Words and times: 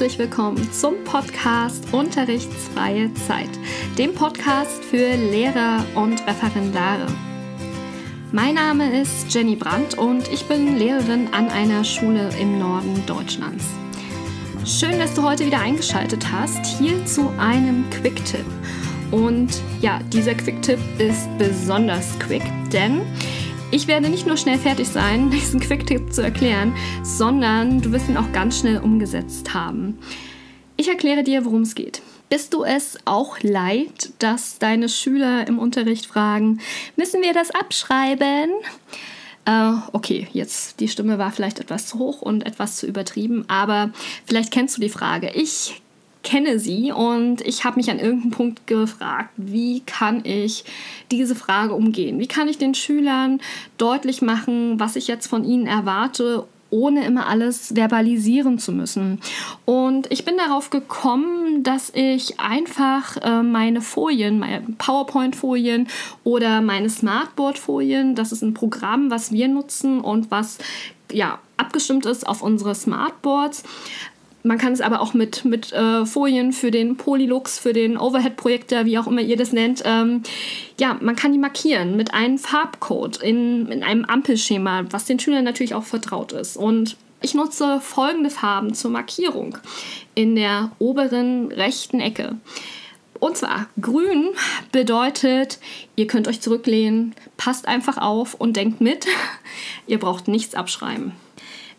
herzlich 0.00 0.18
willkommen 0.18 0.72
zum 0.72 1.04
Podcast 1.04 1.92
Unterrichtsfreie 1.92 3.12
Zeit, 3.12 3.50
dem 3.98 4.14
Podcast 4.14 4.82
für 4.82 5.14
Lehrer 5.14 5.84
und 5.94 6.26
Referendare. 6.26 7.06
Mein 8.32 8.54
Name 8.54 8.98
ist 8.98 9.26
Jenny 9.28 9.56
Brandt 9.56 9.98
und 9.98 10.26
ich 10.32 10.46
bin 10.46 10.78
Lehrerin 10.78 11.28
an 11.34 11.50
einer 11.50 11.84
Schule 11.84 12.30
im 12.40 12.58
Norden 12.58 13.04
Deutschlands. 13.04 13.66
Schön, 14.64 14.98
dass 14.98 15.12
du 15.12 15.22
heute 15.22 15.44
wieder 15.44 15.60
eingeschaltet 15.60 16.32
hast, 16.32 16.64
hier 16.78 17.04
zu 17.04 17.28
einem 17.38 17.84
Quick-Tipp. 17.90 18.46
Und 19.10 19.60
ja, 19.82 20.00
dieser 20.14 20.34
Quick-Tipp 20.34 20.78
ist 20.96 21.28
besonders 21.36 22.18
quick, 22.20 22.44
denn 22.72 23.02
ich 23.72 23.86
werde 23.86 24.08
nicht 24.08 24.26
nur 24.26 24.36
schnell 24.36 24.58
fertig 24.58 24.88
sein, 24.88 25.30
diesen 25.32 25.60
Quick-Tipp 25.60 26.12
zu 26.12 26.22
erklären, 26.22 26.74
sondern 27.02 27.80
du 27.80 27.92
wirst 27.92 28.08
ihn 28.08 28.16
auch 28.16 28.32
ganz 28.32 28.58
schnell 28.58 28.78
umgesetzt 28.78 29.54
haben. 29.54 29.98
Ich 30.76 30.88
erkläre 30.88 31.22
dir, 31.22 31.44
worum 31.44 31.62
es 31.62 31.74
geht. 31.74 32.02
Bist 32.28 32.54
du 32.54 32.64
es 32.64 32.98
auch 33.04 33.40
leid, 33.42 34.12
dass 34.18 34.58
deine 34.58 34.88
Schüler 34.88 35.46
im 35.46 35.58
Unterricht 35.58 36.06
fragen, 36.06 36.60
müssen 36.96 37.22
wir 37.22 37.32
das 37.32 37.50
abschreiben? 37.50 38.50
Äh, 39.44 39.72
okay, 39.92 40.28
jetzt 40.32 40.80
die 40.80 40.88
Stimme 40.88 41.18
war 41.18 41.32
vielleicht 41.32 41.58
etwas 41.58 41.86
zu 41.86 41.98
hoch 41.98 42.22
und 42.22 42.46
etwas 42.46 42.76
zu 42.76 42.86
übertrieben, 42.86 43.44
aber 43.48 43.90
vielleicht 44.26 44.52
kennst 44.52 44.76
du 44.76 44.80
die 44.80 44.88
Frage. 44.88 45.30
Ich 45.34 45.82
kenne 46.22 46.58
sie 46.58 46.92
und 46.92 47.40
ich 47.40 47.64
habe 47.64 47.76
mich 47.76 47.90
an 47.90 47.98
irgendeinem 47.98 48.30
Punkt 48.30 48.66
gefragt, 48.66 49.30
wie 49.36 49.80
kann 49.80 50.24
ich 50.24 50.64
diese 51.10 51.34
Frage 51.34 51.74
umgehen? 51.74 52.18
Wie 52.18 52.28
kann 52.28 52.48
ich 52.48 52.58
den 52.58 52.74
Schülern 52.74 53.40
deutlich 53.78 54.20
machen, 54.20 54.78
was 54.78 54.96
ich 54.96 55.08
jetzt 55.08 55.26
von 55.26 55.44
ihnen 55.44 55.66
erwarte, 55.66 56.46
ohne 56.70 57.04
immer 57.04 57.26
alles 57.26 57.74
verbalisieren 57.74 58.58
zu 58.58 58.72
müssen. 58.72 59.20
Und 59.64 60.10
ich 60.10 60.24
bin 60.24 60.36
darauf 60.36 60.70
gekommen, 60.70 61.62
dass 61.62 61.90
ich 61.94 62.40
einfach 62.40 63.16
äh, 63.18 63.42
meine 63.42 63.80
Folien, 63.80 64.38
meine 64.38 64.62
PowerPoint-Folien 64.78 65.88
oder 66.24 66.60
meine 66.60 66.88
Smartboard-Folien, 66.88 68.14
das 68.14 68.32
ist 68.32 68.42
ein 68.42 68.54
Programm, 68.54 69.10
was 69.10 69.32
wir 69.32 69.48
nutzen 69.48 70.00
und 70.00 70.30
was 70.30 70.58
ja 71.12 71.40
abgestimmt 71.56 72.06
ist 72.06 72.26
auf 72.26 72.42
unsere 72.42 72.74
Smartboards, 72.74 73.64
man 74.42 74.58
kann 74.58 74.72
es 74.72 74.80
aber 74.80 75.00
auch 75.00 75.14
mit, 75.14 75.44
mit 75.44 75.72
äh, 75.72 76.06
Folien 76.06 76.52
für 76.52 76.70
den 76.70 76.96
Polylux, 76.96 77.58
für 77.58 77.72
den 77.72 77.98
Overhead-Projektor, 77.98 78.84
wie 78.84 78.98
auch 78.98 79.06
immer 79.06 79.20
ihr 79.20 79.36
das 79.36 79.52
nennt. 79.52 79.82
Ähm, 79.84 80.22
ja, 80.78 80.96
man 81.00 81.16
kann 81.16 81.32
die 81.32 81.38
markieren 81.38 81.96
mit 81.96 82.14
einem 82.14 82.38
Farbcode 82.38 83.18
in, 83.18 83.66
in 83.68 83.82
einem 83.82 84.04
Ampelschema, 84.04 84.84
was 84.90 85.04
den 85.04 85.18
Schülern 85.18 85.44
natürlich 85.44 85.74
auch 85.74 85.84
vertraut 85.84 86.32
ist. 86.32 86.56
Und 86.56 86.96
ich 87.20 87.34
nutze 87.34 87.80
folgende 87.80 88.30
Farben 88.30 88.72
zur 88.72 88.90
Markierung 88.90 89.58
in 90.14 90.36
der 90.36 90.70
oberen 90.78 91.52
rechten 91.52 92.00
Ecke. 92.00 92.36
Und 93.18 93.36
zwar 93.36 93.66
grün 93.78 94.30
bedeutet, 94.72 95.58
ihr 95.94 96.06
könnt 96.06 96.26
euch 96.26 96.40
zurücklehnen, 96.40 97.14
passt 97.36 97.68
einfach 97.68 97.98
auf 97.98 98.32
und 98.32 98.56
denkt 98.56 98.80
mit. 98.80 99.06
ihr 99.86 99.98
braucht 99.98 100.26
nichts 100.26 100.54
abschreiben. 100.54 101.12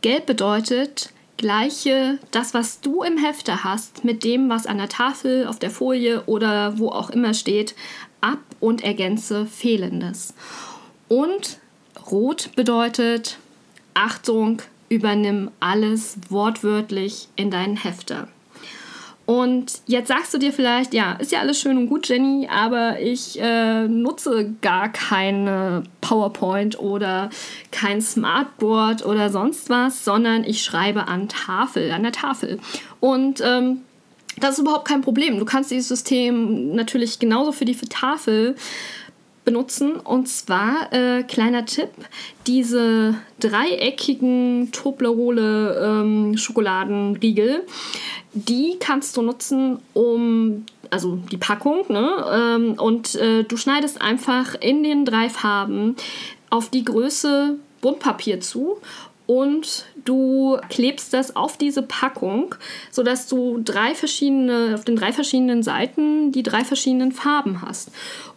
Gelb 0.00 0.26
bedeutet, 0.26 1.10
gleiche 1.44 2.18
das, 2.30 2.54
was 2.54 2.80
du 2.80 3.02
im 3.02 3.18
Hefter 3.18 3.64
hast, 3.64 4.02
mit 4.02 4.24
dem, 4.24 4.48
was 4.48 4.66
an 4.66 4.78
der 4.78 4.88
Tafel, 4.88 5.46
auf 5.46 5.58
der 5.58 5.68
Folie 5.68 6.22
oder 6.24 6.78
wo 6.78 6.88
auch 6.88 7.10
immer 7.10 7.34
steht, 7.34 7.74
ab 8.22 8.38
und 8.60 8.82
ergänze 8.82 9.44
Fehlendes. 9.44 10.32
Und 11.06 11.58
rot 12.10 12.48
bedeutet, 12.56 13.36
Achtung, 13.92 14.62
übernimm 14.88 15.50
alles 15.60 16.16
wortwörtlich 16.30 17.28
in 17.36 17.50
deinen 17.50 17.76
Hefter. 17.76 18.28
Und 19.26 19.80
jetzt 19.86 20.08
sagst 20.08 20.34
du 20.34 20.38
dir 20.38 20.52
vielleicht, 20.52 20.92
ja, 20.92 21.12
ist 21.14 21.32
ja 21.32 21.40
alles 21.40 21.58
schön 21.58 21.78
und 21.78 21.88
gut, 21.88 22.08
Jenny, 22.08 22.46
aber 22.50 23.00
ich 23.00 23.40
äh, 23.40 23.88
nutze 23.88 24.54
gar 24.60 24.90
keine 24.90 25.84
PowerPoint 26.02 26.78
oder 26.78 27.30
kein 27.70 28.02
Smartboard 28.02 29.06
oder 29.06 29.30
sonst 29.30 29.70
was, 29.70 30.04
sondern 30.04 30.44
ich 30.44 30.62
schreibe 30.62 31.08
an 31.08 31.28
Tafel, 31.28 31.90
an 31.90 32.02
der 32.02 32.12
Tafel. 32.12 32.58
Und 33.00 33.40
ähm, 33.42 33.80
das 34.40 34.54
ist 34.54 34.60
überhaupt 34.60 34.88
kein 34.88 35.00
Problem. 35.00 35.38
Du 35.38 35.44
kannst 35.46 35.70
dieses 35.70 35.88
System 35.88 36.74
natürlich 36.74 37.18
genauso 37.18 37.52
für 37.52 37.64
die 37.64 37.76
Tafel 37.76 38.56
benutzen. 39.44 39.96
Und 39.96 40.28
zwar, 40.28 40.92
äh, 40.92 41.22
kleiner 41.22 41.66
Tipp, 41.66 41.90
diese 42.46 43.14
dreieckigen 43.40 44.70
Toblerole 44.72 46.02
ähm, 46.02 46.36
Schokoladenriegel, 46.36 47.64
die 48.32 48.76
kannst 48.80 49.16
du 49.16 49.22
nutzen, 49.22 49.78
um, 49.92 50.64
also 50.90 51.18
die 51.30 51.36
Packung, 51.36 51.84
ne? 51.88 52.24
Ähm, 52.32 52.74
und 52.74 53.14
äh, 53.14 53.44
du 53.44 53.56
schneidest 53.56 54.00
einfach 54.00 54.54
in 54.60 54.82
den 54.82 55.04
drei 55.04 55.28
Farben 55.28 55.96
auf 56.50 56.68
die 56.68 56.84
Größe 56.84 57.56
Buntpapier 57.80 58.40
zu 58.40 58.78
und 59.26 59.86
du 60.04 60.58
klebst 60.68 61.14
das 61.14 61.34
auf 61.34 61.56
diese 61.56 61.82
Packung, 61.82 62.54
sodass 62.90 63.26
du 63.26 63.60
drei 63.62 63.94
verschiedene, 63.94 64.72
auf 64.74 64.84
den 64.84 64.96
drei 64.96 65.12
verschiedenen 65.12 65.62
Seiten 65.62 66.32
die 66.32 66.42
drei 66.42 66.64
verschiedenen 66.64 67.12
Farben 67.12 67.62
hast. 67.62 67.90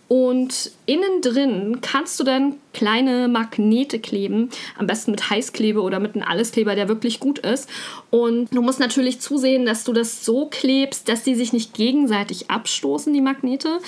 Und 0.10 0.72
innen 0.86 1.22
drin 1.22 1.80
kannst 1.82 2.18
du 2.18 2.24
dann 2.24 2.56
kleine 2.74 3.28
Magnete 3.28 4.00
kleben, 4.00 4.50
am 4.78 4.88
besten 4.88 5.12
mit 5.12 5.30
Heißklebe 5.30 5.82
oder 5.82 6.00
mit 6.00 6.16
einem 6.16 6.26
Alleskleber, 6.26 6.76
der 6.76 6.88
wirklich 6.88 7.20
gut 7.20 7.40
ist. 7.40 7.70
Und 8.10 8.48
du 8.56 8.62
musst 8.62 8.80
natürlich 8.80 9.20
zusehen, 9.20 9.66
dass 9.66 9.84
du 9.84 9.92
das 9.92 10.24
so 10.24 10.46
klebst, 10.46 11.10
dass 11.10 11.24
die 11.24 11.36
sich 11.36 11.52
nicht 11.52 11.74
gegenseitig 11.74 12.50
abstoßen, 12.50 13.12
die 13.12 13.20
Magnete. 13.20 13.80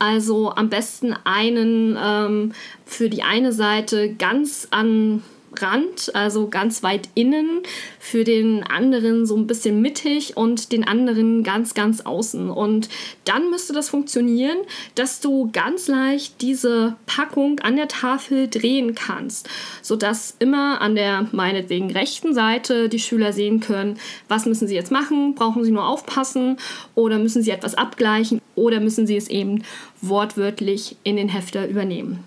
Also 0.00 0.50
am 0.50 0.68
besten 0.68 1.14
einen 1.22 1.96
ähm, 2.02 2.52
für 2.84 3.08
die 3.08 3.22
eine 3.22 3.52
Seite 3.52 4.12
ganz 4.14 4.66
an 4.72 5.22
Rand, 5.56 6.14
also 6.14 6.48
ganz 6.48 6.82
weit 6.82 7.08
innen, 7.14 7.62
für 7.98 8.24
den 8.24 8.62
anderen 8.62 9.26
so 9.26 9.36
ein 9.36 9.46
bisschen 9.46 9.80
mittig 9.80 10.36
und 10.36 10.72
den 10.72 10.86
anderen 10.86 11.42
ganz, 11.42 11.74
ganz 11.74 12.00
außen. 12.02 12.50
Und 12.50 12.88
dann 13.24 13.50
müsste 13.50 13.72
das 13.72 13.88
funktionieren, 13.88 14.58
dass 14.94 15.20
du 15.20 15.50
ganz 15.52 15.88
leicht 15.88 16.40
diese 16.42 16.96
Packung 17.06 17.60
an 17.60 17.76
der 17.76 17.88
Tafel 17.88 18.48
drehen 18.48 18.94
kannst, 18.94 19.48
sodass 19.82 20.36
immer 20.38 20.80
an 20.80 20.94
der 20.94 21.28
meinetwegen 21.32 21.90
rechten 21.90 22.34
Seite 22.34 22.88
die 22.88 22.98
Schüler 22.98 23.32
sehen 23.32 23.60
können, 23.60 23.98
was 24.28 24.46
müssen 24.46 24.68
sie 24.68 24.74
jetzt 24.74 24.92
machen, 24.92 25.34
brauchen 25.34 25.64
sie 25.64 25.70
nur 25.70 25.86
aufpassen 25.86 26.56
oder 26.94 27.18
müssen 27.18 27.42
sie 27.42 27.50
etwas 27.50 27.74
abgleichen 27.74 28.40
oder 28.54 28.80
müssen 28.80 29.06
sie 29.06 29.16
es 29.16 29.28
eben 29.28 29.62
wortwörtlich 30.00 30.96
in 31.04 31.16
den 31.16 31.28
Hefter 31.28 31.68
übernehmen. 31.68 32.24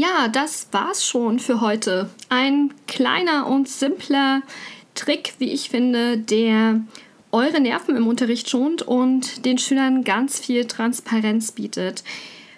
Ja, 0.00 0.28
das 0.28 0.68
war's 0.70 1.04
schon 1.04 1.40
für 1.40 1.60
heute. 1.60 2.08
Ein 2.28 2.72
kleiner 2.86 3.48
und 3.48 3.68
simpler 3.68 4.42
Trick, 4.94 5.34
wie 5.40 5.50
ich 5.50 5.70
finde, 5.70 6.16
der 6.18 6.80
eure 7.32 7.58
Nerven 7.58 7.96
im 7.96 8.06
Unterricht 8.06 8.48
schont 8.48 8.82
und 8.82 9.44
den 9.44 9.58
Schülern 9.58 10.04
ganz 10.04 10.38
viel 10.38 10.66
Transparenz 10.66 11.50
bietet. 11.50 12.04